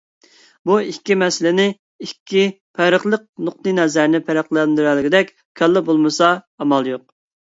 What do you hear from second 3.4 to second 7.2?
نۇقتىئىنەزەرنى پەرقلەندۈرەلىگۈدەك كاللا بولمىسا، ئامال يوق.